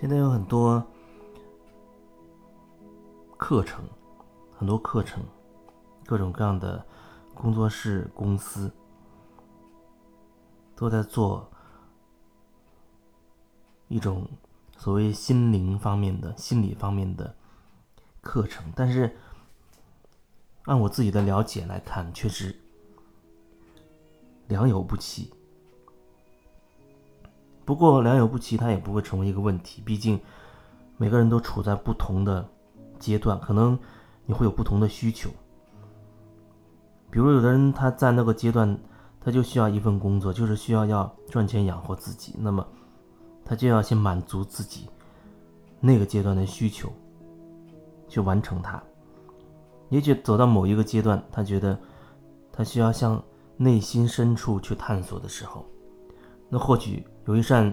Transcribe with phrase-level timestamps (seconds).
[0.00, 0.82] 现在有很多
[3.36, 3.84] 课程，
[4.56, 5.22] 很多课程，
[6.06, 6.82] 各种各样的
[7.34, 8.72] 工作室、公司
[10.74, 11.50] 都在做
[13.88, 14.26] 一种
[14.78, 17.36] 所谓心灵方面的、心理方面的
[18.22, 19.14] 课程，但是
[20.70, 22.54] 按我自己的了解来看，确实
[24.46, 25.28] 良莠不齐。
[27.64, 29.82] 不过良莠不齐，它也不会成为一个问题。
[29.84, 30.20] 毕竟
[30.96, 32.48] 每个人都处在不同的
[33.00, 33.76] 阶段，可能
[34.26, 35.28] 你会有不同的需求。
[37.10, 38.78] 比如有的人他在那个阶段，
[39.20, 42.64] 他就需要一份工作，就是需要要赚钱养活自己，那么
[43.44, 44.88] 他就要先满足自己
[45.80, 46.92] 那个阶段的需求，
[48.08, 48.80] 去完成它。
[49.90, 51.78] 也许走到某一个阶段，他觉得
[52.50, 53.22] 他需要向
[53.56, 55.64] 内心深处去探索的时候，
[56.48, 57.06] 那或许。
[57.26, 57.72] 有一扇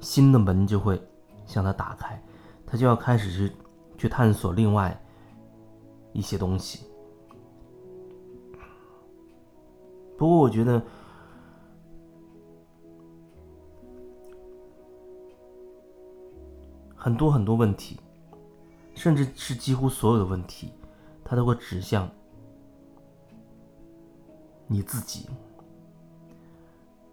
[0.00, 1.00] 新的门就会
[1.46, 2.22] 向他打开，
[2.66, 3.56] 他就要开始去
[3.96, 5.00] 去探索另外
[6.12, 6.84] 一些东西。
[10.18, 10.82] 不过，我觉得
[16.94, 17.98] 很多很多问题，
[18.94, 20.70] 甚至是几乎所有的问题，
[21.32, 22.06] 它都会指向
[24.66, 25.30] 你自己。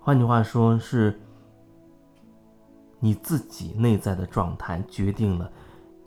[0.02, 1.17] 换句话说，是。
[3.02, 5.50] 你自己内在的状态决定了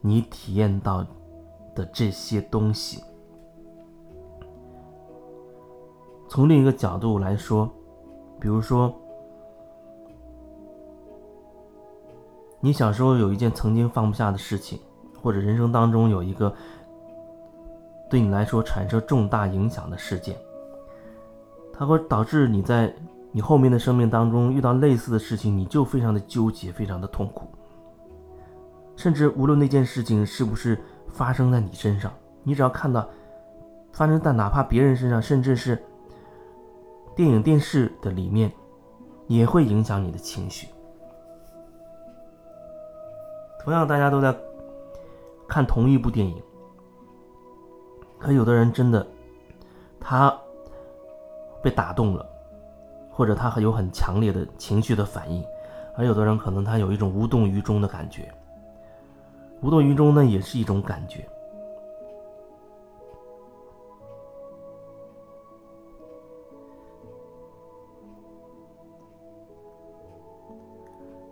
[0.03, 1.03] 你体验到
[1.75, 3.03] 的这些东西。
[6.29, 7.67] 从另一个角度来说，
[8.39, 8.95] 比如说，
[12.61, 14.79] 你小时候有一件曾经放不下的事情，
[15.23, 16.55] 或者人生当中有一个
[18.13, 20.37] 对你来说产生重大影响的事件，
[21.73, 22.95] 它会导致你在。
[23.35, 27.49] 你后面的生命当中遇到类似的事情，你就非常的纠结，非常的痛苦。
[28.95, 30.79] 甚至无论那件事情是不是
[31.09, 32.13] 发生在你身上，
[32.43, 33.09] 你只要看到
[33.91, 35.83] 发生在哪怕别人身上，甚至是
[37.17, 38.53] 电影、电视的里面，
[39.29, 40.69] 也会影响你的情绪。
[43.65, 44.37] 同样，大家都在
[45.49, 46.37] 看同一部电影，
[48.23, 49.05] 可有的人真的
[49.99, 50.33] 他
[51.61, 52.27] 被打动了。
[53.15, 55.45] 或者他很有很强烈的情绪的反应，
[55.99, 58.33] 而有的人可能他有一种无动于衷的感觉。
[59.61, 61.29] 无动于衷呢，也是一种感觉。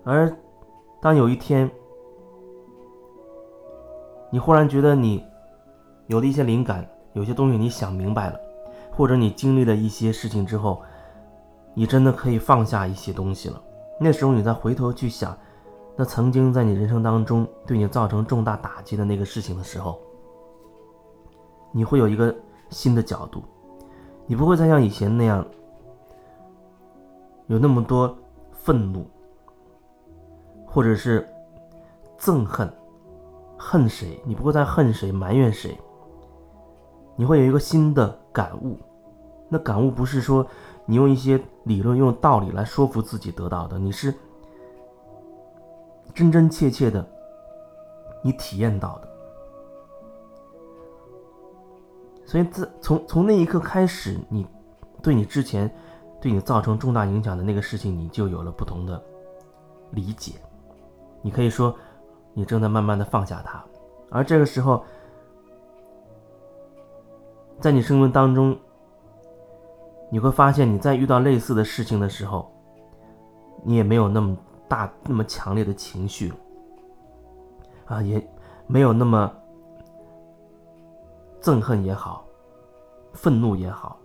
[0.04, 0.30] 而
[1.00, 1.68] 当有一天，
[4.30, 5.24] 你忽然觉得你
[6.10, 8.41] 有了一些灵感，有些东西你想明白了，
[8.91, 10.82] 或者你经历了一些事情之后。
[11.72, 13.62] 你真的可以放下一些东西了。
[14.00, 15.38] 那时候，你再回头去想，
[15.94, 20.00] 那曾经在你人生当中对你造成重大打击的那个事情的时候，
[21.71, 22.34] 你会有一个
[22.71, 23.44] 新的角度，
[24.27, 25.47] 你不会再像以前那样
[27.47, 28.19] 有那么多
[28.50, 29.06] 愤怒，
[30.66, 31.25] 或者是
[32.19, 32.69] 憎恨，
[33.56, 34.21] 恨谁？
[34.25, 35.78] 你不会再恨谁、埋怨谁？
[37.16, 38.78] 你会有一个新的感悟。
[39.48, 40.47] 那感悟不是说。
[40.87, 44.12] 你用一些理论、用道理来说服自己得到的，你是
[46.12, 47.06] 真真切切的，
[48.25, 49.09] 你体验到的。
[52.26, 54.44] 所以，自从从那一刻开始，你
[55.00, 55.72] 对你之前
[56.21, 59.00] 对你造成重大影响的那个事情，你就有了不同的
[59.92, 60.32] 理解。
[61.22, 61.72] 你可以说，
[62.34, 63.65] 你正在慢慢的放下它，
[64.10, 64.82] 而这个时候，
[67.60, 68.59] 在你生命当中。
[70.12, 72.50] 你会发现，你在遇到类似的事情的时候，
[73.62, 76.32] 你也没有那么大、那么强烈的情绪，
[77.84, 78.21] 啊，也
[78.66, 79.32] 没有那么
[81.41, 82.25] 憎恨也好，
[83.12, 83.97] 愤怒也好。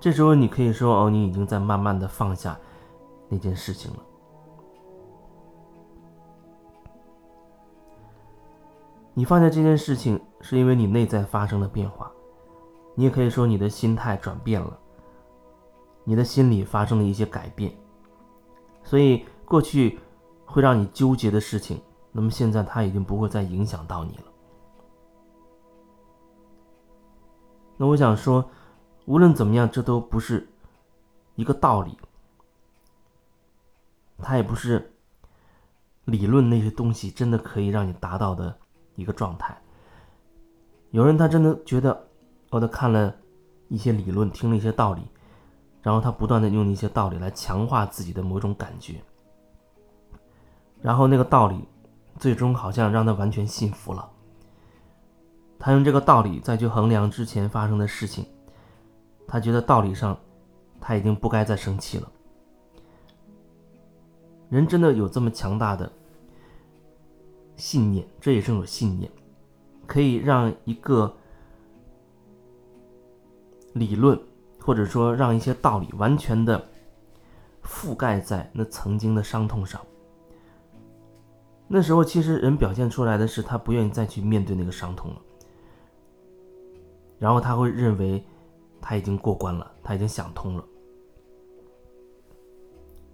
[0.00, 2.58] 这时候，你可以说，哦，你已经在慢慢的放下
[3.28, 3.98] 那件事情了。
[9.18, 12.08] 你放下这件事情，是因为你内在发生了变化。
[12.94, 14.78] 你也可以说你的心态转变了，
[16.04, 17.76] 你的心理发生了一些改变。
[18.84, 19.98] 所以过去
[20.44, 21.82] 会让你纠结的事情，
[22.12, 24.22] 那么现在它已经不会再影响到你了。
[27.76, 28.48] 那我想说，
[29.06, 30.48] 无论怎么样，这都不是
[31.34, 31.98] 一个道理，
[34.18, 34.94] 它也不是
[36.04, 38.56] 理论那些东西真的可以让你达到的。
[38.98, 39.56] 一个状态，
[40.90, 42.08] 有人他真的觉得，
[42.50, 43.14] 哦，他看了
[43.68, 45.02] 一些理论，听了一些道理，
[45.80, 49.00] 然后他不断的用一些道理来强化自己的某种感觉，
[50.82, 51.64] 然后那个道理
[52.18, 54.10] 最终好像让他完全信服了。
[55.60, 58.26] 他用这个道理再去衡量之前发生的事情，
[59.28, 60.18] 他觉得道理上
[60.80, 62.10] 他已经不该再生气了。
[64.50, 65.88] 人真的有这么强大的
[67.58, 69.10] 信念，这也是一种信念。
[69.86, 71.14] 可以让一个
[73.72, 74.18] 理论，
[74.60, 76.62] 或者说让一些道理完全的
[77.62, 79.80] 覆盖在那曾经的伤痛上。
[81.66, 85.20] 那时候，其实人表现出来的是他不愿意再去面对那个伤痛了，
[87.18, 88.22] 然后他会认为
[88.80, 90.64] 他已经过关了，他已经想通了。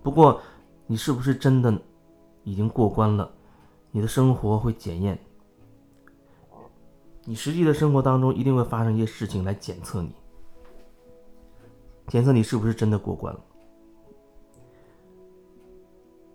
[0.02, 0.40] 不过，
[0.86, 1.72] 你是不是真的
[2.42, 3.32] 已经过关了？
[3.96, 5.16] 你的生活会检验。
[7.22, 10.12] 你实际的生活当中一定会发生一些事情来检测你，
[12.08, 13.40] 检测你是不是真的过关了。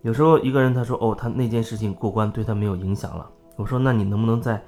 [0.00, 4.58] 有时候一个人他说：“哦，他那件事情过关对他没有影响了。”我说：“那你能不能再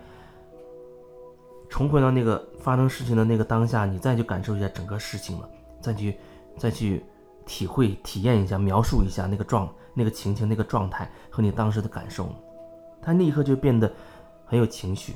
[1.70, 5.48] 重回到那个发生事情的那个当下，你再去感受一下整个事情了，
[5.80, 6.18] 再去
[6.58, 7.02] 再去
[7.46, 12.28] 体会体验一下，描述一下那个状那个情形那个状态和你当时的感受？”
[13.02, 13.92] 他立刻就变得
[14.46, 15.14] 很有情绪。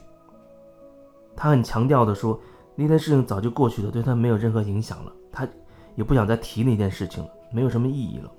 [1.37, 2.39] 他很强调的说，
[2.75, 5.49] 那件事情早就过去了，对他没有任何影响了，他
[5.95, 8.31] 也不想再提那件事情了，没有什么意义了。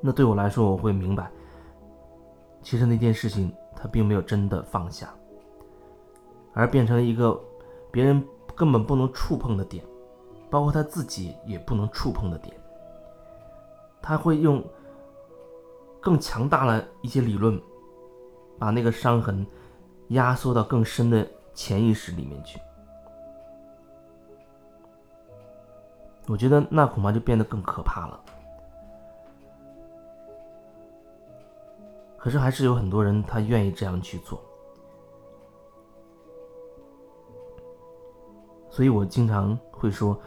[0.00, 1.30] 那对我来说，我会明白，
[2.62, 5.12] 其实那件事情他并没有真的放下，
[6.52, 7.38] 而变成了一个
[7.90, 8.22] 别人
[8.54, 9.84] 根本不能触碰的点，
[10.50, 12.54] 包括他自己也不能触碰的点。
[14.00, 14.62] 他会用
[16.00, 17.58] 更强大的一些理论，
[18.58, 19.46] 把那个伤痕。
[20.08, 22.60] 压缩到更深的潜意识里面去，
[26.28, 28.20] 我觉得那恐怕就变得更可怕了。
[32.18, 34.38] 可是还是有很多人他愿意这样去做，
[38.68, 40.20] 所以我经常会说，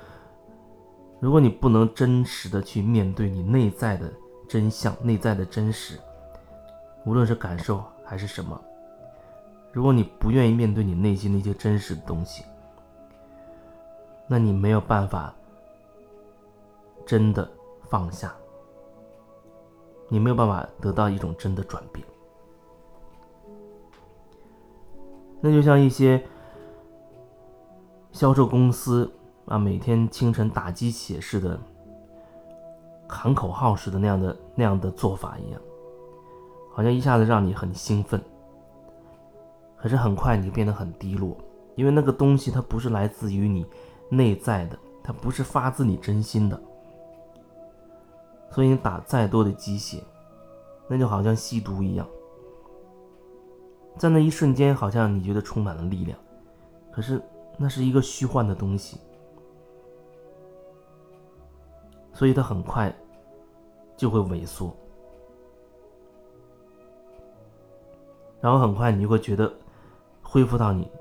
[1.19, 4.11] 如果你不能真实的去面对你内在的
[4.49, 5.99] 真相、内在的真实，
[7.05, 8.59] 无论是感受还是什么。
[9.73, 12.43] 如果你不愿意面对你内心那些真实的东西，
[14.27, 15.33] 那你没有办法
[17.05, 17.47] 真的
[17.89, 18.33] 放下，
[20.07, 22.03] 你没有办法得到一种真的转变。
[25.39, 26.25] 那就像一些
[28.11, 29.11] 销售公司
[29.45, 31.59] 啊，每天清晨打鸡血似的
[33.07, 35.61] 喊口号似的那样的那样的做法一样，
[36.77, 38.21] 好像一下子让你很兴奋。
[39.75, 41.35] 可是很快你就变得很低落，
[41.73, 43.65] 因为那个东西它不是来自于你
[44.11, 46.61] 内在的，它不是发自你真心的，
[48.51, 50.03] 所以你打再多的鸡血，
[50.87, 52.07] 那就好像吸毒一样，
[53.97, 56.15] 在那一瞬间好像你觉得充满了力量，
[56.91, 57.19] 可是
[57.57, 58.99] 那是一个虚幻的东西，
[62.13, 62.95] 所以它很快
[63.95, 64.75] 就会萎缩，
[68.47, 69.51] 然后很快你就会觉得。
[70.29, 70.91] 恢复到你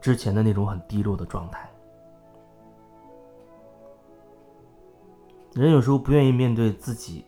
[0.00, 1.68] 之前的那种很低落的状态。
[5.54, 7.24] 人有时候不愿意面对自己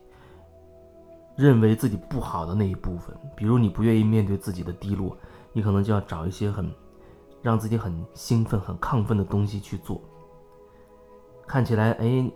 [1.37, 5.16] 认为自己不好的那一部分，比如你不愿意面对自己的低落，
[5.52, 6.73] 你可能就要找一些很
[7.42, 10.00] 让自己很兴奋、很亢奋的东西去做。
[11.44, 12.30] 看起来，哎，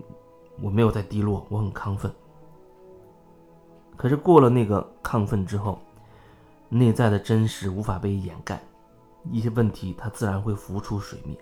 [0.61, 2.13] 我没有在低落，我很亢奋。
[3.97, 5.79] 可是过了那个亢奋之后，
[6.71, 8.59] 内在的真实无法被掩盖。
[9.31, 11.37] 一些问题，它自然会浮出水面，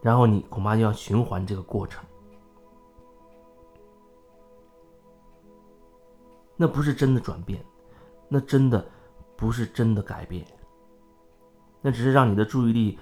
[0.00, 2.02] 然后你恐怕就要循环这个过程。
[6.56, 7.62] 那不是真的转变，
[8.26, 8.88] 那真的
[9.36, 10.46] 不是真的改变，
[11.82, 12.98] 那只是让你的注意力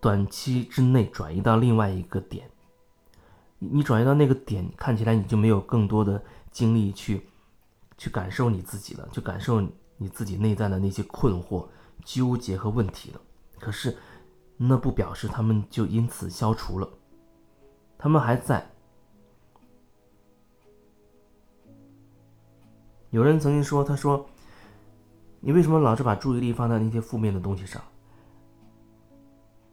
[0.00, 2.48] 短期之内转移到另外一个点。
[3.58, 6.22] 你转移到那个点，看起来你就没有更多的
[6.52, 7.28] 精力去
[7.96, 9.60] 去感受你自己了，去感受
[9.96, 11.66] 你自己内在的那些困惑。
[12.04, 13.20] 纠结和问题了，
[13.58, 13.96] 可是，
[14.56, 16.88] 那不表示他们就因此消除了，
[17.98, 18.64] 他们还在。
[23.10, 24.24] 有人曾经说：“他说，
[25.40, 27.82] 你为什么老是把注意力放在那些负面的东西上？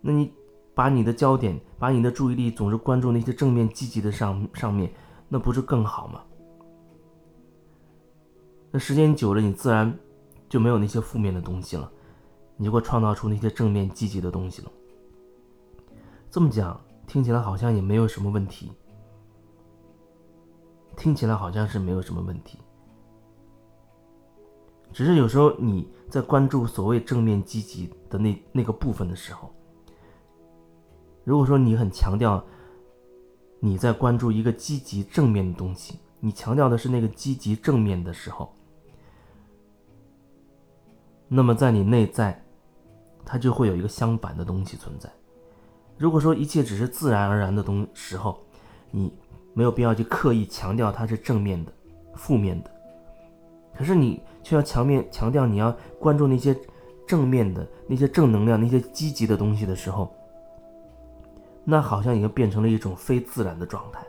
[0.01, 0.33] 那你
[0.73, 4.91] 把你的焦点，把你的注意力总是关注那些正面积极的上上面，
[5.29, 6.23] 那不是更好吗？
[8.73, 9.97] 那时间久了，你自然
[10.49, 11.89] 就没有那些负面的东西了。”
[12.55, 14.71] 你就会创造出那些正面积极的东西了。
[16.29, 18.71] 这么讲，听起来好像也没有什么问题，
[20.95, 22.59] 听起来好像是没有什么问题。
[24.91, 29.51] 只是有时候你在关注所谓正面积极的那那个部分的时候，
[31.23, 32.41] 如果说你很强调
[33.59, 38.55] 你在关注一个积极正面的东西，你强调的是那个积极正面的时候，
[41.35, 42.39] 那么在你内在，
[43.25, 45.09] 它就会有一个相反的东西存在。
[45.97, 48.39] 如果说一切只是自然而然的东时候，
[48.91, 49.11] 你
[49.55, 51.71] 没有必要去刻意强调它是正面的、
[52.13, 52.69] 负面的。
[53.75, 56.55] 可是你却要强面强调你要关注那些
[57.07, 60.13] 正面的、那些正能量、那些积极的东西的时候，
[61.63, 64.05] 那好像已经变成了一种非自然的状态。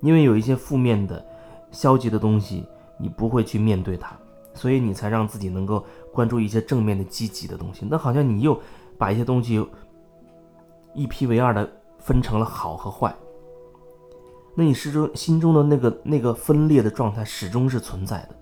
[0.00, 1.22] 因为有一些负面的、
[1.70, 2.66] 消极的东西，
[2.98, 4.16] 你不会去面对它，
[4.54, 7.86] 所以你才让自己能够关注一些正面的、积极的东西。
[7.88, 8.60] 那好像你又
[8.98, 9.66] 把一些东西
[10.94, 13.14] 一批为二的分成了好和坏。
[14.54, 18.36] 那你始终心中的那个那个分裂的状态始终是存在的，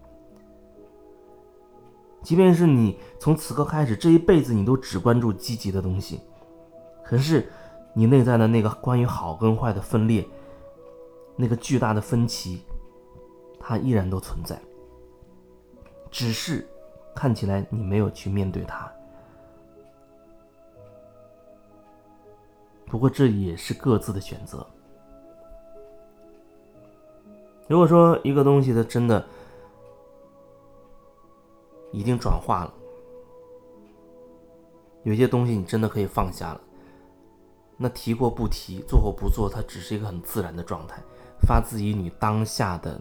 [2.21, 6.21] 即便是你从此刻开始这一辈子你都只关注积极的东西，
[7.05, 7.49] 可是
[7.95, 10.27] 你内在的那个关于好跟坏的分裂，
[11.37, 12.63] 那个巨大的分歧，
[13.61, 14.61] 它依然都存在，
[16.11, 16.67] 只是
[17.15, 18.91] 看起来你没有去面对它。
[22.87, 24.67] 不过这也是各自的选择。
[27.69, 29.25] 如果说一个东西它真的
[31.93, 32.75] 已经转化了，
[35.05, 36.61] 有些东西你真的可以放下了，
[37.77, 41.01] 那提过不提，做或不做，它只是一个很自然的状态，
[41.47, 43.01] 发自于你当下的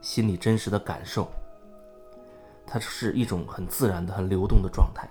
[0.00, 1.28] 心里真实的感受，
[2.66, 5.08] 它是一种很自然的、很流动的状态，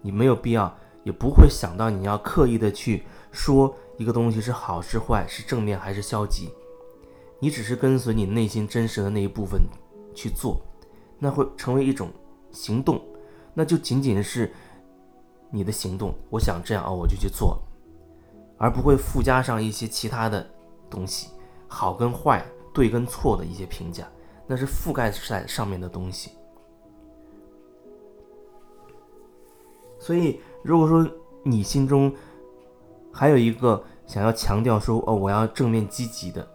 [0.00, 6.52] 你没有必要，也不会想到你要刻意的去说一个东西是好是坏，是正面还是消极。
[7.40, 9.60] 你只是跟随你内心真实的那一部分
[10.14, 10.60] 去做，
[11.18, 12.08] 那会成为一种
[12.52, 13.02] 行动，
[13.52, 14.50] 那就仅仅是
[15.50, 16.14] 你的行动。
[16.30, 17.62] 我想这样哦，我就去做了，
[18.56, 20.48] 而不会附加上一些其他的
[20.88, 21.28] 东西，
[21.68, 24.08] 好跟坏、对跟错的一些评价，
[24.46, 26.30] 那是覆盖在上面的东西。
[30.04, 31.10] 所以，如果说
[31.42, 32.14] 你心中
[33.10, 36.46] 还有一个想要强调说哦，我要正面积极的。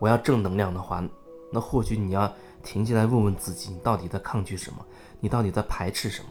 [0.00, 1.00] 我要正能量的话，
[1.52, 4.84] 那或许你要停下来问问自己，你到底在抗拒什么？
[5.20, 6.30] 你到底在排斥什么？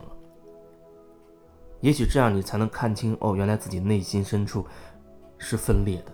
[1.80, 4.66] 也许这样你才能看清哦，原来自己内心深处
[5.38, 6.12] 是分裂的。